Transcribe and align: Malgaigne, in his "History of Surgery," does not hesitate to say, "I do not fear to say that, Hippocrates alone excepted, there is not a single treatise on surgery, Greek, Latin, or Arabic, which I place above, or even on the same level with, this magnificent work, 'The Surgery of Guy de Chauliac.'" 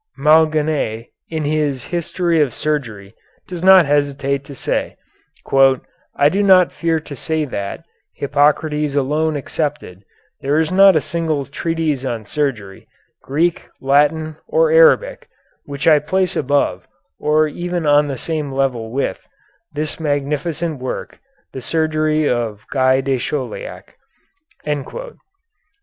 Malgaigne, 0.17 1.09
in 1.29 1.43
his 1.45 1.83
"History 1.83 2.41
of 2.41 2.55
Surgery," 2.55 3.13
does 3.47 3.63
not 3.63 3.85
hesitate 3.85 4.43
to 4.45 4.55
say, 4.55 4.95
"I 6.15 6.27
do 6.27 6.41
not 6.41 6.71
fear 6.71 6.99
to 7.01 7.15
say 7.15 7.45
that, 7.45 7.83
Hippocrates 8.15 8.95
alone 8.95 9.35
excepted, 9.37 10.03
there 10.41 10.57
is 10.57 10.71
not 10.71 10.95
a 10.95 11.01
single 11.01 11.45
treatise 11.45 12.03
on 12.03 12.25
surgery, 12.25 12.87
Greek, 13.21 13.69
Latin, 13.79 14.37
or 14.47 14.71
Arabic, 14.71 15.29
which 15.65 15.87
I 15.87 15.99
place 15.99 16.35
above, 16.35 16.87
or 17.19 17.47
even 17.47 17.85
on 17.85 18.07
the 18.07 18.17
same 18.17 18.51
level 18.51 18.89
with, 18.89 19.19
this 19.71 19.99
magnificent 19.99 20.79
work, 20.79 21.19
'The 21.53 21.61
Surgery 21.61 22.27
of 22.27 22.65
Guy 22.71 23.01
de 23.01 23.19
Chauliac.'" 23.19 23.97